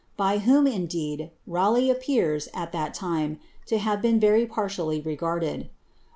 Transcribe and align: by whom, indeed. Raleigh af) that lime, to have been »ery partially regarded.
by 0.17 0.39
whom, 0.39 0.65
indeed. 0.65 1.29
Raleigh 1.45 1.91
af) 1.91 2.51
that 2.71 2.99
lime, 3.03 3.39
to 3.67 3.77
have 3.77 4.01
been 4.01 4.23
»ery 4.23 4.47
partially 4.47 4.99
regarded. 4.99 5.69